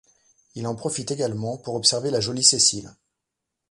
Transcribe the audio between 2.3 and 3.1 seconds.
Cécile.